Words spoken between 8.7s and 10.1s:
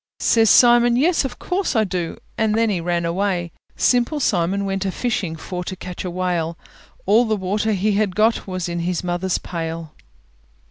his mother's pail.